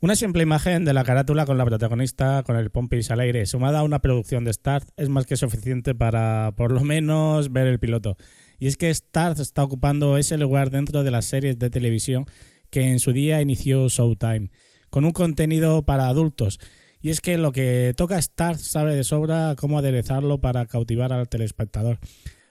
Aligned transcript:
Una 0.00 0.14
simple 0.14 0.44
imagen 0.44 0.84
de 0.84 0.92
la 0.92 1.02
carátula 1.02 1.44
con 1.44 1.58
la 1.58 1.64
protagonista 1.64 2.44
con 2.44 2.54
el 2.56 2.70
pompis 2.70 3.10
al 3.10 3.18
aire, 3.18 3.46
sumada 3.46 3.80
a 3.80 3.82
una 3.82 3.98
producción 3.98 4.44
de 4.44 4.52
Start, 4.52 4.88
es 4.96 5.08
más 5.08 5.26
que 5.26 5.36
suficiente 5.36 5.92
para 5.92 6.52
por 6.56 6.70
lo 6.70 6.84
menos 6.84 7.50
ver 7.50 7.66
el 7.66 7.80
piloto. 7.80 8.16
Y 8.60 8.68
es 8.68 8.76
que 8.76 8.94
Start 8.94 9.40
está 9.40 9.64
ocupando 9.64 10.16
ese 10.16 10.38
lugar 10.38 10.70
dentro 10.70 11.02
de 11.02 11.10
las 11.10 11.24
series 11.24 11.58
de 11.58 11.68
televisión 11.68 12.26
que 12.70 12.92
en 12.92 13.00
su 13.00 13.12
día 13.12 13.42
inició 13.42 13.88
Showtime, 13.88 14.52
con 14.88 15.04
un 15.04 15.10
contenido 15.10 15.82
para 15.82 16.06
adultos. 16.06 16.60
Y 17.00 17.10
es 17.10 17.20
que 17.20 17.36
lo 17.36 17.50
que 17.50 17.92
toca 17.96 18.22
Start 18.22 18.60
sabe 18.60 18.94
de 18.94 19.02
sobra 19.02 19.56
cómo 19.58 19.80
aderezarlo 19.80 20.40
para 20.40 20.66
cautivar 20.66 21.12
al 21.12 21.28
telespectador. 21.28 21.98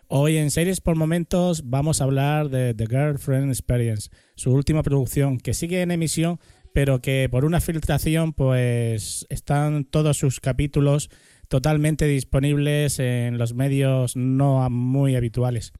Hoy 0.09 0.37
en 0.37 0.51
Series 0.51 0.79
por 0.79 0.95
Momentos 0.95 1.63
vamos 1.65 1.99
a 1.99 2.05
hablar 2.05 2.47
de 2.47 2.73
The 2.73 2.87
Girlfriend 2.87 3.51
Experience, 3.51 4.09
su 4.35 4.53
última 4.53 4.81
producción 4.81 5.37
que 5.37 5.53
sigue 5.53 5.81
en 5.81 5.91
emisión 5.91 6.39
pero 6.77 7.01
que 7.01 7.27
por 7.27 7.43
una 7.43 7.59
filtración 7.59 8.33
pues 8.33 9.25
están 9.29 9.83
todos 9.83 10.15
sus 10.15 10.39
capítulos 10.39 11.09
totalmente 11.47 12.05
disponibles 12.05 12.99
en 12.99 13.39
los 13.39 13.55
medios 13.55 14.15
no 14.15 14.69
muy 14.69 15.15
habituales. 15.15 15.73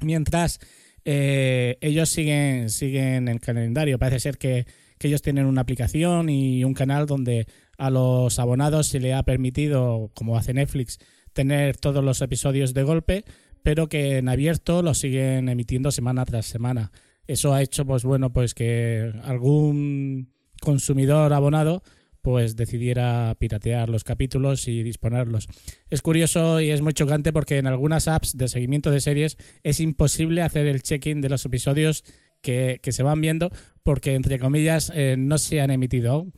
Mientras 0.00 0.58
eh, 1.06 1.78
ellos 1.80 2.10
siguen, 2.10 2.68
siguen 2.68 3.28
el 3.28 3.40
calendario, 3.40 3.98
parece 3.98 4.20
ser 4.20 4.36
que, 4.36 4.66
que 4.98 5.08
ellos 5.08 5.22
tienen 5.22 5.46
una 5.46 5.62
aplicación 5.62 6.28
y 6.28 6.62
un 6.62 6.74
canal 6.74 7.06
donde 7.06 7.46
a 7.78 7.88
los 7.88 8.38
abonados 8.38 8.86
se 8.86 9.00
le 9.00 9.14
ha 9.14 9.22
permitido, 9.22 10.10
como 10.12 10.36
hace 10.36 10.52
Netflix, 10.52 10.98
tener 11.32 11.78
todos 11.78 12.04
los 12.04 12.20
episodios 12.20 12.74
de 12.74 12.82
golpe, 12.82 13.24
pero 13.62 13.88
que 13.88 14.18
en 14.18 14.28
abierto 14.28 14.82
los 14.82 14.98
siguen 14.98 15.48
emitiendo 15.48 15.90
semana 15.90 16.26
tras 16.26 16.44
semana. 16.44 16.92
Eso 17.28 17.52
ha 17.52 17.62
hecho, 17.62 17.84
pues 17.84 18.04
bueno, 18.04 18.32
pues 18.32 18.54
que 18.54 19.12
algún 19.22 20.32
consumidor 20.60 21.32
abonado 21.32 21.82
pues 22.22 22.56
decidiera 22.56 23.36
piratear 23.38 23.88
los 23.90 24.02
capítulos 24.02 24.66
y 24.66 24.82
disponerlos. 24.82 25.46
Es 25.88 26.02
curioso 26.02 26.60
y 26.60 26.70
es 26.70 26.82
muy 26.82 26.94
chocante 26.94 27.32
porque 27.32 27.58
en 27.58 27.66
algunas 27.66 28.08
apps 28.08 28.36
de 28.36 28.48
seguimiento 28.48 28.90
de 28.90 29.00
series 29.00 29.36
es 29.62 29.78
imposible 29.78 30.42
hacer 30.42 30.66
el 30.66 30.82
check-in 30.82 31.20
de 31.20 31.28
los 31.28 31.44
episodios 31.44 32.02
que, 32.40 32.80
que, 32.82 32.92
se 32.92 33.02
van 33.02 33.20
viendo 33.20 33.50
porque, 33.82 34.14
entre 34.14 34.38
comillas, 34.38 34.90
eh, 34.94 35.16
no 35.18 35.38
se 35.38 35.60
han 35.60 35.70
emitido 35.70 36.12
aún. 36.12 36.32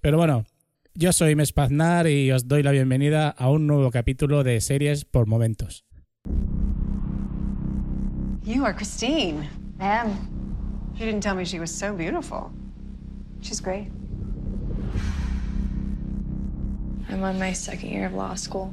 Pero 0.00 0.18
bueno, 0.18 0.44
yo 0.94 1.12
soy 1.12 1.34
Mespaznar 1.34 2.06
y 2.06 2.30
os 2.32 2.48
doy 2.48 2.62
la 2.62 2.70
bienvenida 2.70 3.30
a 3.30 3.50
un 3.50 3.66
nuevo 3.66 3.90
capítulo 3.90 4.44
de 4.44 4.60
series 4.60 5.04
por 5.04 5.26
momentos. 5.26 5.84
You 8.44 8.64
are 8.64 8.74
Christine. 8.74 9.48
I 9.80 9.86
am. 9.86 10.33
You 10.94 11.06
didn't 11.06 11.22
tell 11.22 11.34
me 11.34 11.44
she 11.44 11.58
was 11.58 11.74
so 11.74 11.92
beautiful. 11.92 12.52
She's 13.40 13.60
great. 13.60 13.88
I'm 17.08 17.22
on 17.22 17.38
my 17.38 17.52
second 17.52 17.90
year 17.90 18.06
of 18.06 18.14
law 18.14 18.34
school. 18.34 18.72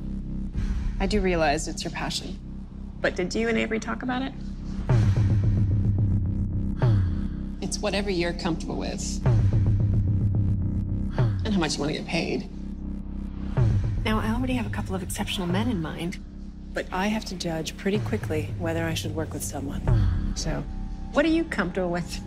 I 1.00 1.08
do 1.08 1.20
realize 1.20 1.68
it's 1.68 1.84
your 1.84 1.92
passion. 1.92 2.38
But 3.02 3.16
did 3.16 3.34
you 3.34 3.50
and 3.50 3.58
Avery 3.58 3.80
talk 3.80 4.04
about 4.04 4.22
it? 4.22 4.34
It's 7.59 7.80
whatever 7.80 8.12
you're 8.12 8.34
comfortable 8.34 8.78
with. 8.78 9.26
And 11.18 11.53
how 11.53 11.59
much 11.59 11.76
you 11.76 11.80
want 11.80 11.92
to 11.94 11.98
get 11.98 12.08
paid. 12.08 12.48
Now, 14.06 14.20
I 14.20 14.30
already 14.30 14.53
have 14.53 14.68
a 14.68 14.72
couple 14.72 14.94
of 14.94 15.02
exceptional 15.02 15.48
men 15.48 15.70
in 15.70 15.82
mind, 15.82 16.20
but 16.74 16.86
I 16.92 17.08
have 17.08 17.26
to 17.26 17.36
judge 17.36 17.76
pretty 17.78 17.98
quickly 18.00 18.53
whether 18.59 18.86
I 18.86 18.94
should 18.94 19.16
work 19.16 19.34
with 19.34 19.44
someone. 19.44 20.34
So, 20.36 20.64
what 21.14 21.26
are 21.26 21.30
you 21.30 21.44
comfortable 21.44 21.90
with? 21.90 22.22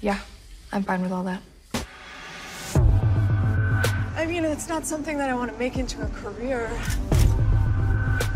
Yeah, 0.00 0.18
I'm 0.72 0.82
fine 0.82 1.02
with 1.02 1.12
all 1.12 1.24
that. 1.24 1.42
I 4.16 4.26
mean, 4.26 4.44
it's 4.44 4.68
not 4.68 4.86
something 4.86 5.18
that 5.18 5.28
I 5.28 5.34
want 5.34 5.50
to 5.52 5.58
make 5.58 5.76
into 5.76 6.02
a 6.02 6.08
career. 6.08 6.70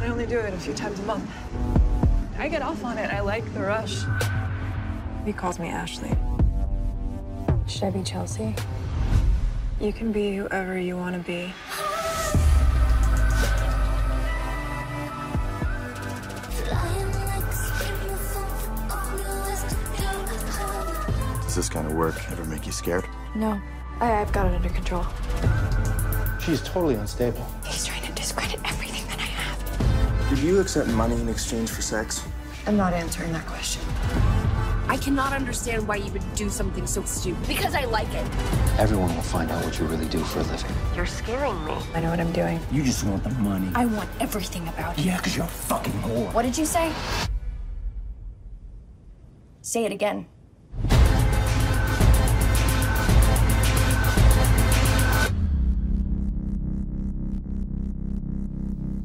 I 0.00 0.08
only 0.08 0.26
do 0.26 0.38
it 0.38 0.52
a 0.52 0.58
few 0.58 0.74
times 0.74 0.98
a 0.98 1.02
month. 1.04 1.30
I 2.38 2.48
get 2.48 2.62
off 2.62 2.84
on 2.84 2.98
it. 2.98 3.10
I 3.12 3.20
like 3.20 3.44
the 3.54 3.60
rush. 3.60 4.02
He 5.24 5.32
calls 5.32 5.58
me 5.58 5.68
Ashley. 5.68 6.16
Should 7.66 7.84
I 7.84 7.90
be 7.90 8.02
Chelsea? 8.02 8.54
You 9.80 9.92
can 9.92 10.12
be 10.12 10.36
whoever 10.36 10.78
you 10.78 10.96
want 10.96 11.16
to 11.16 11.22
be. 11.22 11.52
Does 21.54 21.68
this 21.68 21.72
kind 21.72 21.86
of 21.86 21.92
work 21.92 22.16
ever 22.32 22.44
make 22.46 22.66
you 22.66 22.72
scared? 22.72 23.04
No, 23.36 23.60
I, 24.00 24.14
I've 24.14 24.32
got 24.32 24.46
it 24.46 24.56
under 24.56 24.70
control. 24.70 25.06
She's 26.40 26.60
totally 26.60 26.96
unstable. 26.96 27.46
He's 27.64 27.86
trying 27.86 28.02
to 28.02 28.10
discredit 28.10 28.58
everything 28.64 29.06
that 29.06 29.20
I 29.20 29.30
have. 29.38 30.30
Did 30.30 30.40
you 30.40 30.58
accept 30.58 30.88
money 30.88 31.14
in 31.14 31.28
exchange 31.28 31.70
for 31.70 31.80
sex? 31.80 32.26
I'm 32.66 32.76
not 32.76 32.92
answering 32.92 33.32
that 33.34 33.46
question. 33.46 33.82
I 34.88 34.96
cannot 35.00 35.32
understand 35.32 35.86
why 35.86 35.94
you 35.94 36.10
would 36.10 36.34
do 36.34 36.50
something 36.50 36.88
so 36.88 37.04
stupid. 37.04 37.46
Because 37.46 37.76
I 37.76 37.84
like 37.84 38.12
it. 38.12 38.26
Everyone 38.80 39.14
will 39.14 39.22
find 39.22 39.48
out 39.52 39.64
what 39.64 39.78
you 39.78 39.86
really 39.86 40.08
do 40.08 40.18
for 40.24 40.40
a 40.40 40.42
living. 40.42 40.72
You're 40.96 41.06
scaring 41.06 41.64
me. 41.64 41.76
I 41.94 42.00
know 42.00 42.10
what 42.10 42.18
I'm 42.18 42.32
doing. 42.32 42.58
You 42.72 42.82
just 42.82 43.04
want 43.04 43.22
the 43.22 43.30
money. 43.30 43.70
I 43.76 43.86
want 43.86 44.10
everything 44.18 44.66
about 44.66 44.98
you. 44.98 45.04
Yeah, 45.04 45.18
because 45.18 45.36
you're 45.36 45.46
a 45.46 45.48
fucking 45.48 45.92
whore. 46.02 46.34
What 46.34 46.42
did 46.42 46.58
you 46.58 46.66
say? 46.66 46.92
Say 49.60 49.84
it 49.84 49.92
again. 49.92 50.26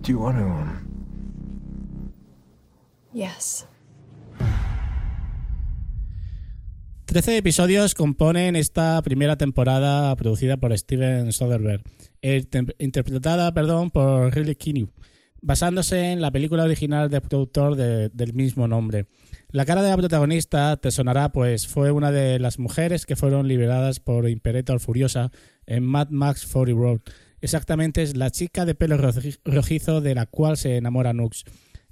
Do 0.09 0.15
you 0.15 0.21
want 0.21 0.39
to, 0.39 0.44
um... 0.44 0.89
Yes. 3.13 3.67
Trece 7.06 7.38
episodios 7.38 7.94
componen 7.94 8.56
esta 8.56 9.00
primera 9.03 9.38
temporada 9.38 10.15
producida 10.15 10.57
por 10.57 10.75
Steven 10.75 11.31
Soderbergh, 11.31 11.83
eh, 12.23 12.44
interpretada 12.79 13.53
perdón, 13.53 13.91
por 13.91 14.33
Riley 14.33 14.56
Keough, 14.56 14.89
basándose 15.44 16.11
en 16.11 16.21
la 16.21 16.31
película 16.31 16.63
original 16.63 17.11
del 17.11 17.21
productor 17.21 17.75
de, 17.75 18.09
del 18.09 18.33
mismo 18.33 18.67
nombre. 18.67 19.06
La 19.51 19.65
cara 19.65 19.83
de 19.83 19.91
la 19.91 19.97
protagonista, 19.97 20.75
te 20.77 20.89
sonará, 20.89 21.31
pues 21.31 21.67
fue 21.67 21.91
una 21.91 22.11
de 22.11 22.39
las 22.39 22.57
mujeres 22.57 23.06
que 23.06 23.15
fueron 23.15 23.47
liberadas 23.47 24.00
por 24.00 24.27
Imperator 24.27 24.79
Furiosa 24.79 25.31
en 25.67 25.85
Mad 25.85 26.09
Max 26.09 26.47
Fury 26.47 26.73
Road. 26.73 27.01
Exactamente 27.41 28.01
es 28.01 28.18
la 28.18 28.31
chica 28.31 28.65
de 28.65 28.75
pelo 28.75 28.97
rojizo 29.45 30.01
de 30.01 30.15
la 30.15 30.25
cual 30.25 30.57
se 30.57 30.77
enamora 30.77 31.13
Nux. 31.13 31.45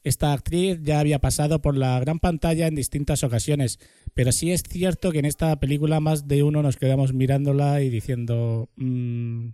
Esta 0.04 0.32
actriz 0.32 0.80
ya 0.84 1.00
había 1.00 1.20
pasado 1.20 1.62
por 1.62 1.76
la 1.78 2.00
gran 2.00 2.20
pantalla 2.20 2.68
en 2.68 2.76
distintas 2.76 3.24
ocasiones, 3.24 3.80
pero 4.14 4.32
sí 4.32 4.52
es 4.52 4.64
cierto 4.64 5.12
que 5.12 5.20
en 5.20 5.26
esta 5.26 5.60
película 5.60 6.00
más 6.00 6.28
de 6.28 6.44
uno 6.44 6.64
nos 6.64 6.78
quedamos 6.78 7.14
mirándola 7.14 7.82
y 7.82 7.90
diciendo, 7.90 8.70
mmm, 8.78 9.50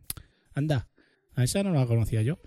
anda, 0.54 0.88
A 1.36 1.44
esa 1.44 1.63
no 1.63 1.72
la 1.72 1.88
conocía 1.88 2.22
yo. 2.22 2.38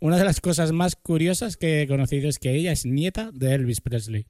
Una 0.00 0.16
de 0.16 0.24
las 0.24 0.40
cosas 0.40 0.72
más 0.72 0.96
curiosas 0.96 1.56
que 1.56 1.82
he 1.82 1.86
conocido 1.88 2.28
es 2.28 2.38
que 2.38 2.54
ella 2.54 2.72
es 2.72 2.86
nieta 2.86 3.30
de 3.32 3.54
Elvis 3.54 3.80
Presley. 3.80 4.26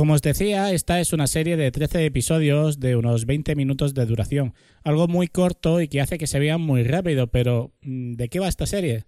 Como 0.00 0.14
os 0.14 0.22
decía, 0.22 0.72
esta 0.72 0.98
es 0.98 1.12
una 1.12 1.26
serie 1.26 1.58
de 1.58 1.70
13 1.70 2.06
episodios 2.06 2.80
de 2.80 2.96
unos 2.96 3.26
20 3.26 3.54
minutos 3.54 3.92
de 3.92 4.06
duración, 4.06 4.54
algo 4.82 5.08
muy 5.08 5.28
corto 5.28 5.82
y 5.82 5.88
que 5.88 6.00
hace 6.00 6.16
que 6.16 6.26
se 6.26 6.38
vea 6.38 6.56
muy 6.56 6.84
rápido, 6.84 7.26
pero 7.26 7.74
mm, 7.82 8.14
¿de 8.14 8.28
qué 8.30 8.40
va 8.40 8.48
esta 8.48 8.64
serie? 8.64 9.04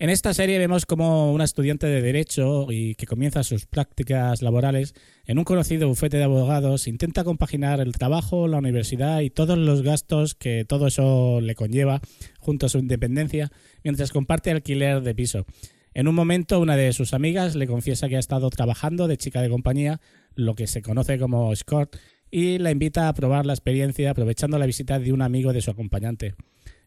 En 0.00 0.10
esta 0.10 0.34
serie 0.34 0.58
vemos 0.58 0.86
como 0.86 1.32
una 1.32 1.44
estudiante 1.44 1.86
de 1.86 2.02
Derecho 2.02 2.66
y 2.68 2.96
que 2.96 3.06
comienza 3.06 3.44
sus 3.44 3.66
prácticas 3.66 4.42
laborales 4.42 4.92
en 5.24 5.38
un 5.38 5.44
conocido 5.44 5.86
bufete 5.86 6.16
de 6.16 6.24
abogados 6.24 6.88
intenta 6.88 7.22
compaginar 7.22 7.78
el 7.78 7.92
trabajo, 7.92 8.48
la 8.48 8.58
universidad 8.58 9.20
y 9.20 9.30
todos 9.30 9.56
los 9.56 9.82
gastos 9.82 10.34
que 10.34 10.64
todo 10.64 10.88
eso 10.88 11.40
le 11.40 11.54
conlleva 11.54 12.00
junto 12.40 12.66
a 12.66 12.70
su 12.70 12.78
independencia 12.78 13.52
mientras 13.84 14.10
comparte 14.10 14.50
alquiler 14.50 15.02
de 15.02 15.14
piso. 15.14 15.46
En 15.96 16.08
un 16.08 16.14
momento 16.14 16.60
una 16.60 16.76
de 16.76 16.92
sus 16.92 17.14
amigas 17.14 17.54
le 17.54 17.66
confiesa 17.66 18.06
que 18.06 18.16
ha 18.16 18.18
estado 18.18 18.50
trabajando 18.50 19.08
de 19.08 19.16
chica 19.16 19.40
de 19.40 19.48
compañía, 19.48 20.02
lo 20.34 20.54
que 20.54 20.66
se 20.66 20.82
conoce 20.82 21.18
como 21.18 21.54
escort, 21.54 21.96
y 22.30 22.58
la 22.58 22.70
invita 22.70 23.08
a 23.08 23.14
probar 23.14 23.46
la 23.46 23.54
experiencia 23.54 24.10
aprovechando 24.10 24.58
la 24.58 24.66
visita 24.66 24.98
de 24.98 25.14
un 25.14 25.22
amigo 25.22 25.54
de 25.54 25.62
su 25.62 25.70
acompañante. 25.70 26.34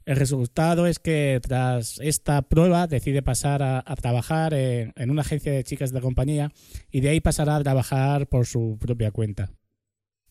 El 0.05 0.17
resultado 0.17 0.85
es 0.85 0.99
que 0.99 1.39
tras 1.41 1.99
esta 2.03 2.43
prueba 2.43 2.85
decide 2.85 3.23
pasar 3.23 3.63
a, 3.63 3.81
trabajar 3.95 4.53
en, 4.53 5.09
una 5.09 5.21
agencia 5.21 5.53
de 5.53 5.63
chicas 5.63 5.91
de 5.91 6.01
compañía 6.01 6.51
y 6.91 7.01
de 7.01 7.09
ahí 7.09 7.19
pasará 7.19 7.55
a 7.55 7.63
trabajar 7.63 8.27
por 8.27 8.45
su 8.45 8.77
propia 8.79 9.09
cuenta. 9.09 9.49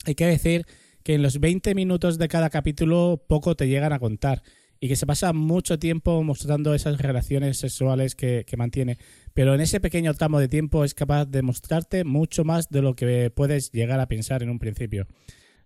Hay 0.05 0.15
que 0.15 0.27
decir 0.27 0.67
que 1.03 1.15
en 1.15 1.23
los 1.23 1.41
20 1.41 1.75
minutos 1.75 2.17
de 2.17 2.29
cada 2.29 2.49
capítulo 2.49 3.25
poco 3.29 3.57
te 3.57 3.67
llegan 3.67 3.93
a 3.93 3.99
contar 3.99 4.45
y 4.81 4.89
que 4.89 4.97
se 4.97 5.07
pasa 5.07 5.33
mucho 5.33 5.79
tiempo 5.79 6.23
mostrando 6.23 6.75
esas 6.75 6.99
relaciones 6.99 7.59
sexuales 7.59 8.15
que, 8.15 8.45
que 8.47 8.57
mantiene, 8.57 8.99
pero 9.35 9.55
en 9.55 9.61
ese 9.61 9.81
pequeño 9.81 10.15
tramo 10.15 10.39
de 10.39 10.49
tiempo 10.49 10.85
es 10.85 10.95
capaz 10.95 11.27
de 11.27 11.43
mostrarte 11.43 12.05
mucho 12.05 12.45
más 12.45 12.69
de 12.71 12.83
lo 12.83 12.95
que 12.95 13.31
puedes 13.35 13.73
llegar 13.73 14.01
a 14.01 14.09
pensar 14.09 14.43
en 14.43 14.51
un 14.51 14.59
principio. 14.59 15.07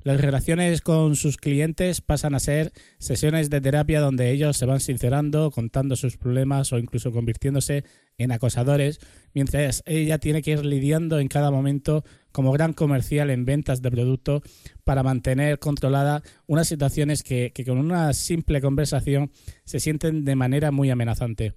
Las 0.04 0.20
relaciones 0.20 0.80
con 0.80 1.14
sus 1.14 1.36
clientes 1.36 2.00
pasan 2.00 2.34
a 2.34 2.40
ser 2.40 2.72
sesiones 2.98 3.50
de 3.50 3.60
terapia 3.60 4.00
donde 4.00 4.32
ellos 4.32 4.56
se 4.56 4.66
van 4.66 4.80
sincerando, 4.80 5.52
contando 5.52 5.94
sus 5.94 6.16
problemas 6.16 6.72
o 6.72 6.78
incluso 6.78 7.12
convirtiéndose 7.12 7.84
en 8.18 8.32
acosadores, 8.32 8.98
mientras 9.32 9.84
ella 9.86 10.18
tiene 10.18 10.42
que 10.42 10.52
ir 10.52 10.64
lidiando 10.64 11.20
en 11.20 11.28
cada 11.28 11.52
momento 11.52 12.04
como 12.32 12.52
gran 12.52 12.72
comercial 12.72 13.30
en 13.30 13.44
ventas 13.44 13.82
de 13.82 13.90
producto 13.90 14.42
para 14.84 15.02
mantener 15.02 15.58
controlada 15.58 16.22
unas 16.46 16.68
situaciones 16.68 17.22
que, 17.22 17.52
que 17.54 17.64
con 17.64 17.78
una 17.78 18.12
simple 18.12 18.60
conversación 18.60 19.30
se 19.64 19.80
sienten 19.80 20.24
de 20.24 20.34
manera 20.34 20.70
muy 20.70 20.90
amenazante. 20.90 21.54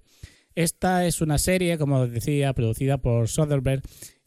Esta 0.54 1.06
es 1.06 1.20
una 1.20 1.38
serie, 1.38 1.76
como 1.76 2.06
decía, 2.06 2.52
producida 2.54 2.98
por 2.98 3.28
Soderbergh 3.28 3.82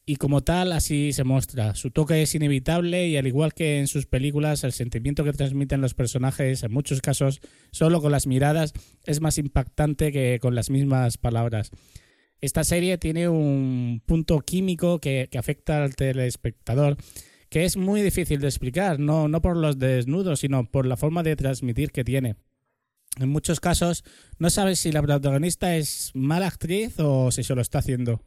y 0.09 0.15
como 0.15 0.41
tal 0.41 0.71
así 0.71 1.13
se 1.13 1.23
muestra. 1.23 1.75
Su 1.75 1.91
toque 1.91 2.23
es 2.23 2.33
inevitable 2.33 3.07
y 3.07 3.17
al 3.17 3.27
igual 3.27 3.53
que 3.53 3.77
en 3.77 3.87
sus 3.87 4.07
películas, 4.07 4.63
el 4.63 4.71
sentimiento 4.71 5.23
que 5.23 5.33
transmiten 5.33 5.81
los 5.81 5.93
personajes 5.93 6.63
en 6.63 6.71
muchos 6.71 6.99
casos 7.01 7.41
solo 7.71 8.01
con 8.01 8.11
las 8.11 8.25
miradas 8.25 8.73
es 9.05 9.21
más 9.21 9.37
impactante 9.37 10.11
que 10.11 10.39
con 10.41 10.55
las 10.55 10.71
mismas 10.71 11.19
palabras. 11.19 11.69
Esta 12.41 12.63
serie 12.63 12.97
tiene 12.97 13.27
un 13.27 14.01
punto 14.05 14.39
químico 14.39 14.99
que, 14.99 15.29
afecta 15.37 15.83
al 15.83 15.95
telespectador 15.95 16.97
que 17.49 17.65
es 17.65 17.77
muy 17.77 18.03
difícil 18.03 18.39
de 18.41 18.47
explicar, 18.47 18.99
no, 18.99 19.27
no 19.27 19.41
por 19.41 19.57
los 19.57 19.79
desnudos, 19.79 20.41
sino 20.41 20.69
por 20.69 20.85
la 20.85 20.97
forma 20.97 21.23
de 21.23 21.35
transmitir 21.35 21.91
que 21.91 22.03
tiene. 22.03 22.35
En 23.19 23.29
muchos 23.29 23.59
casos 23.59 24.03
no 24.37 24.51
sabes 24.51 24.79
si 24.79 24.91
la 24.91 25.01
protagonista 25.01 25.75
es 25.75 26.11
mala 26.13 26.45
actriz 26.45 26.99
o 26.99 27.31
si 27.31 27.43
se 27.43 27.55
lo 27.55 27.61
está 27.61 27.79
haciendo. 27.79 28.23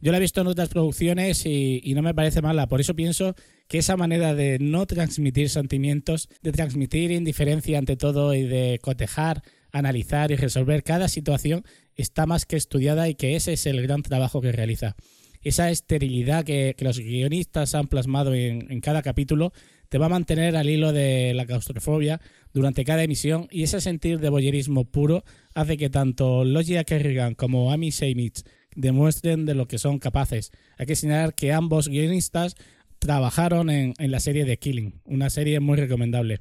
Yo 0.00 0.12
la 0.12 0.18
he 0.18 0.20
visto 0.20 0.40
en 0.40 0.46
otras 0.46 0.70
producciones 0.70 1.44
y, 1.44 1.92
no 1.94 2.02
me 2.02 2.14
parece 2.14 2.40
mala. 2.40 2.66
Por 2.68 2.80
eso 2.80 2.94
pienso 2.94 3.34
que 3.68 3.78
esa 3.78 3.98
manera 3.98 4.34
de 4.34 4.58
no 4.58 4.86
transmitir 4.86 5.50
sentimientos, 5.50 6.28
de 6.42 6.52
transmitir 6.52 7.10
indiferencia 7.10 7.78
ante 7.78 7.96
todo 7.96 8.34
y 8.34 8.44
de 8.44 8.78
cotejar, 8.80 9.42
analizar 9.72 10.30
y 10.30 10.36
resolver 10.36 10.82
cada 10.84 11.08
situación 11.08 11.64
está 12.00 12.26
más 12.26 12.46
que 12.46 12.56
estudiada 12.56 13.08
y 13.08 13.14
que 13.14 13.36
ese 13.36 13.52
es 13.52 13.66
el 13.66 13.82
gran 13.82 14.02
trabajo 14.02 14.40
que 14.40 14.52
realiza. 14.52 14.96
Esa 15.42 15.70
esterilidad 15.70 16.44
que, 16.44 16.76
los 16.80 16.98
guionistas 16.98 17.74
han 17.74 17.88
plasmado 17.88 18.34
en, 18.34 18.70
en 18.70 18.80
cada 18.80 19.02
capítulo 19.02 19.52
te 19.88 19.98
va 19.98 20.06
a 20.06 20.10
mantener 20.10 20.56
al 20.56 20.70
hilo 20.70 20.92
de 20.92 21.34
la 21.34 21.46
claustrofobia 21.46 22.20
durante 22.52 22.84
cada 22.84 23.02
emisión 23.02 23.48
y 23.50 23.64
ese 23.64 23.80
sentir 23.80 24.20
de 24.20 24.28
boyerismo 24.28 24.84
puro 24.84 25.24
hace 25.54 25.76
que 25.76 25.90
tanto 25.90 26.44
Logia 26.44 26.84
Kerrigan 26.84 27.34
como 27.34 27.72
Amy 27.72 27.90
Seymitz 27.90 28.44
demuestren 28.76 29.46
de 29.46 29.54
lo 29.54 29.66
que 29.66 29.78
son 29.78 29.98
capaces. 29.98 30.52
Hay 30.78 30.86
que 30.86 30.94
señalar 30.94 31.34
que 31.34 31.52
ambos 31.52 31.88
guionistas 31.88 32.54
trabajaron 33.00 33.68
en, 33.68 33.94
en, 33.98 34.10
la 34.10 34.20
serie 34.20 34.44
de 34.44 34.58
Killing, 34.58 35.00
una 35.04 35.28
serie 35.28 35.58
muy 35.58 35.76
recomendable. 35.76 36.38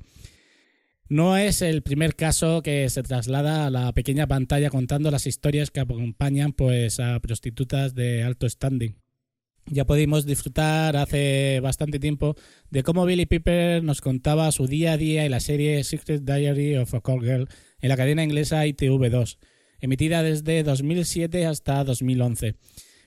No 1.09 1.37
es 1.37 1.63
el 1.63 1.81
primer 1.81 2.15
caso 2.15 2.61
que 2.61 2.87
se 2.89 3.01
traslada 3.01 3.65
a 3.65 3.71
la 3.71 3.91
pequeña 3.93 4.27
pantalla 4.27 4.69
contando 4.69 5.09
las 5.09 5.25
historias 5.25 5.71
que 5.71 5.79
acompañan 5.79 6.53
pues, 6.53 6.99
a 6.99 7.19
prostitutas 7.19 7.95
de 7.95 8.23
alto 8.23 8.47
standing. 8.47 8.95
Ya 9.65 9.85
pudimos 9.85 10.25
disfrutar 10.25 10.95
hace 10.97 11.59
bastante 11.61 11.99
tiempo 11.99 12.35
de 12.69 12.83
cómo 12.83 13.05
Billy 13.05 13.25
Piper 13.25 13.83
nos 13.83 14.01
contaba 14.01 14.51
su 14.51 14.67
día 14.67 14.93
a 14.93 14.97
día 14.97 15.25
en 15.25 15.31
la 15.31 15.39
serie 15.39 15.83
Secret 15.83 16.21
Diary 16.21 16.77
of 16.77 16.93
a 16.93 17.01
Call 17.01 17.21
Girl 17.21 17.47
en 17.81 17.89
la 17.89 17.97
cadena 17.97 18.23
inglesa 18.23 18.65
ITV2 18.65 19.37
emitida 19.81 20.23
desde 20.23 20.63
2007 20.63 21.45
hasta 21.45 21.83
2011. 21.83 22.55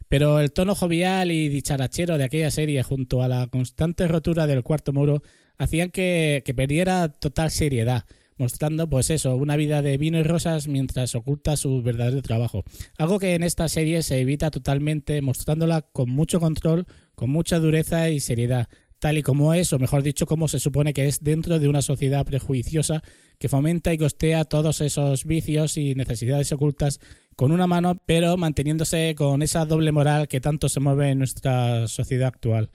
Pero 0.08 0.40
el 0.40 0.52
tono 0.52 0.75
jovial 0.75 1.31
y 1.31 1.49
dicharachero 1.49 2.19
de 2.19 2.25
aquella 2.25 2.50
serie, 2.50 2.82
junto 2.82 3.22
a 3.22 3.28
la 3.28 3.46
constante 3.46 4.06
rotura 4.08 4.46
del 4.46 4.62
cuarto 4.62 4.93
muro, 4.93 5.22
hacían 5.58 5.90
que, 5.90 6.43
perdiera 6.56 7.08
total 7.08 7.50
seriedad, 7.50 8.04
mostrando, 8.37 8.88
pues 8.88 9.10
eso, 9.10 9.37
una 9.37 9.56
vida 9.56 9.82
de 9.82 9.99
vino 9.99 10.19
y 10.19 10.22
rosas 10.22 10.69
mientras 10.69 11.14
oculta 11.14 11.56
su 11.56 11.82
verdadero 11.82 12.22
trabajo. 12.22 12.64
Algo 12.99 13.19
que 13.19 13.34
en 13.34 13.43
esta 13.43 13.69
serie 13.69 14.02
se 14.02 14.20
evita 14.20 14.50
totalmente, 14.50 15.20
mostrándola 15.22 15.82
con 15.82 16.10
mucho 16.10 16.40
control, 16.40 16.87
con 17.14 17.31
mucha 17.31 17.58
dureza 17.58 18.10
y 18.10 18.20
seriedad, 18.20 18.69
tal 18.99 19.19
y 19.19 19.22
como 19.22 19.52
es, 19.54 19.72
o 19.72 19.78
mejor 19.78 20.02
dicho, 20.02 20.26
como 20.26 20.49
se 20.49 20.60
supone 20.60 20.93
que 20.93 21.06
es 21.06 21.22
dentro 21.22 21.58
de 21.58 21.69
una 21.69 21.82
sociedad 21.82 22.25
prejuiciosa 22.25 23.02
que 23.38 23.49
fomenta 23.49 23.93
y 23.93 23.99
costea 23.99 24.44
todos 24.44 24.81
esos 24.81 25.25
vicios 25.25 25.76
y 25.76 25.96
necesidades 25.96 26.52
ocultas 26.52 27.00
con 27.34 27.50
una 27.50 27.66
mano, 27.66 28.00
pero 28.06 28.37
manteniéndose 28.37 29.14
con 29.16 29.42
esa 29.42 29.64
doble 29.66 29.90
moral 29.90 30.28
que 30.28 30.40
tanto 30.40 30.68
se 30.68 30.78
mueve 30.78 31.11
en 31.11 31.18
nuestra 31.18 31.88
sociedad 31.88 32.28
actual. 32.28 32.71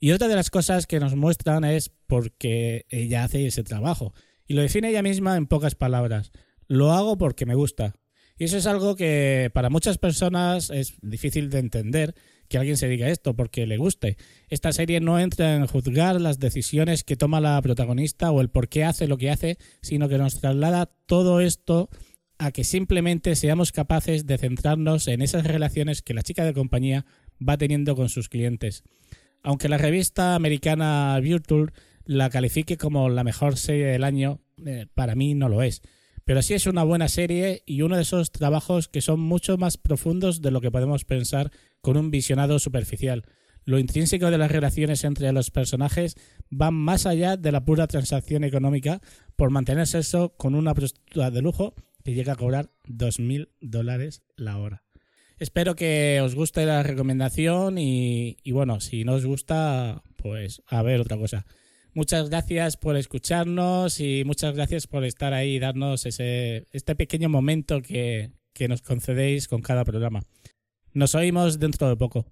Y 0.00 0.12
otra 0.12 0.28
de 0.28 0.36
las 0.36 0.50
cosas 0.50 0.86
que 0.86 1.00
nos 1.00 1.14
muestran 1.14 1.64
es 1.64 1.90
porque 2.06 2.86
ella 2.88 3.24
hace 3.24 3.46
ese 3.46 3.64
trabajo. 3.64 4.14
Y 4.46 4.54
lo 4.54 4.62
define 4.62 4.90
ella 4.90 5.02
misma 5.02 5.36
en 5.36 5.46
pocas 5.46 5.74
palabras. 5.74 6.32
Lo 6.68 6.92
hago 6.92 7.18
porque 7.18 7.46
me 7.46 7.54
gusta. 7.54 7.94
Y 8.38 8.44
eso 8.44 8.58
es 8.58 8.66
algo 8.66 8.96
que 8.96 9.50
para 9.54 9.70
muchas 9.70 9.98
personas 9.98 10.70
es 10.70 10.94
difícil 11.00 11.48
de 11.48 11.58
entender, 11.58 12.14
que 12.48 12.58
alguien 12.58 12.76
se 12.76 12.88
diga 12.88 13.08
esto 13.08 13.34
porque 13.34 13.66
le 13.66 13.78
guste. 13.78 14.18
Esta 14.48 14.72
serie 14.72 15.00
no 15.00 15.18
entra 15.18 15.56
en 15.56 15.66
juzgar 15.66 16.20
las 16.20 16.38
decisiones 16.38 17.02
que 17.02 17.16
toma 17.16 17.40
la 17.40 17.60
protagonista 17.62 18.30
o 18.30 18.40
el 18.40 18.50
por 18.50 18.68
qué 18.68 18.84
hace 18.84 19.08
lo 19.08 19.16
que 19.16 19.30
hace, 19.30 19.58
sino 19.80 20.08
que 20.08 20.18
nos 20.18 20.40
traslada 20.40 20.86
todo 21.06 21.40
esto 21.40 21.88
a 22.38 22.52
que 22.52 22.64
simplemente 22.64 23.34
seamos 23.34 23.72
capaces 23.72 24.26
de 24.26 24.38
centrarnos 24.38 25.08
en 25.08 25.22
esas 25.22 25.46
relaciones 25.46 26.02
que 26.02 26.14
la 26.14 26.22
chica 26.22 26.44
de 26.44 26.52
compañía 26.52 27.06
va 27.46 27.56
teniendo 27.56 27.96
con 27.96 28.10
sus 28.10 28.28
clientes. 28.28 28.84
Aunque 29.42 29.68
la 29.68 29.78
revista 29.78 30.34
americana 30.34 31.18
Virtual 31.20 31.72
la 32.06 32.30
califique 32.30 32.76
como 32.76 33.08
la 33.08 33.24
mejor 33.24 33.56
serie 33.56 33.86
del 33.86 34.04
año, 34.04 34.40
eh, 34.64 34.86
para 34.94 35.14
mí 35.14 35.34
no 35.34 35.48
lo 35.48 35.62
es. 35.62 35.82
Pero 36.24 36.42
sí 36.42 36.54
es 36.54 36.66
una 36.66 36.82
buena 36.82 37.08
serie 37.08 37.62
y 37.66 37.82
uno 37.82 37.96
de 37.96 38.02
esos 38.02 38.32
trabajos 38.32 38.88
que 38.88 39.00
son 39.00 39.20
mucho 39.20 39.58
más 39.58 39.76
profundos 39.76 40.40
de 40.40 40.50
lo 40.50 40.60
que 40.60 40.70
podemos 40.70 41.04
pensar 41.04 41.52
con 41.80 41.96
un 41.96 42.10
visionado 42.10 42.58
superficial. 42.58 43.24
Lo 43.64 43.78
intrínseco 43.78 44.30
de 44.30 44.38
las 44.38 44.50
relaciones 44.50 45.04
entre 45.04 45.32
los 45.32 45.50
personajes 45.50 46.16
va 46.50 46.70
más 46.70 47.06
allá 47.06 47.36
de 47.36 47.52
la 47.52 47.64
pura 47.64 47.86
transacción 47.86 48.44
económica 48.44 49.00
por 49.34 49.50
mantenerse 49.50 49.98
eso 49.98 50.34
con 50.36 50.54
una 50.54 50.74
prostituta 50.74 51.30
de 51.30 51.42
lujo 51.42 51.74
que 52.04 52.14
llega 52.14 52.34
a 52.34 52.36
cobrar 52.36 52.70
2.000 52.88 53.48
dólares 53.60 54.22
la 54.36 54.58
hora. 54.58 54.84
Espero 55.38 55.76
que 55.76 56.20
os 56.22 56.34
guste 56.34 56.64
la 56.64 56.82
recomendación 56.82 57.78
y, 57.78 58.36
y 58.42 58.52
bueno, 58.52 58.80
si 58.80 59.04
no 59.04 59.14
os 59.14 59.26
gusta, 59.26 60.02
pues 60.16 60.62
a 60.66 60.82
ver 60.82 61.00
otra 61.00 61.18
cosa. 61.18 61.46
Muchas 61.96 62.28
gracias 62.28 62.76
por 62.76 62.94
escucharnos 62.94 64.00
y 64.00 64.22
muchas 64.26 64.54
gracias 64.54 64.86
por 64.86 65.02
estar 65.02 65.32
ahí 65.32 65.54
y 65.54 65.58
darnos 65.58 66.04
ese, 66.04 66.68
este 66.70 66.94
pequeño 66.94 67.30
momento 67.30 67.80
que, 67.80 68.32
que 68.52 68.68
nos 68.68 68.82
concedéis 68.82 69.48
con 69.48 69.62
cada 69.62 69.82
programa. 69.82 70.20
Nos 70.92 71.14
oímos 71.14 71.58
dentro 71.58 71.88
de 71.88 71.96
poco. 71.96 72.26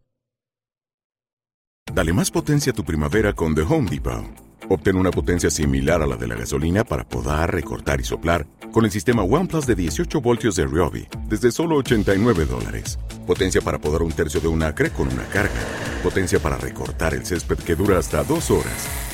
Dale 1.94 2.12
más 2.12 2.30
potencia 2.30 2.72
a 2.72 2.74
tu 2.74 2.84
primavera 2.84 3.32
con 3.32 3.54
The 3.54 3.62
Home 3.62 3.88
Depot. 3.90 4.26
Obtén 4.68 4.96
una 4.96 5.10
potencia 5.10 5.48
similar 5.48 6.02
a 6.02 6.06
la 6.06 6.16
de 6.16 6.26
la 6.26 6.34
gasolina 6.34 6.84
para 6.84 7.08
podar, 7.08 7.50
recortar 7.54 8.02
y 8.02 8.04
soplar 8.04 8.46
con 8.70 8.84
el 8.84 8.90
sistema 8.90 9.22
OnePlus 9.22 9.66
de 9.66 9.76
18 9.76 10.20
voltios 10.20 10.56
de 10.56 10.66
Ryobi 10.66 11.08
desde 11.26 11.50
solo 11.50 11.76
89 11.76 12.44
dólares. 12.44 12.98
Potencia 13.26 13.62
para 13.62 13.78
podar 13.78 14.02
un 14.02 14.12
tercio 14.12 14.40
de 14.40 14.48
un 14.48 14.62
acre 14.62 14.90
con 14.90 15.08
una 15.08 15.24
carga. 15.28 15.54
Potencia 16.02 16.38
para 16.38 16.58
recortar 16.58 17.14
el 17.14 17.24
césped 17.24 17.56
que 17.56 17.74
dura 17.74 17.98
hasta 17.98 18.22
dos 18.24 18.50
horas. 18.50 19.13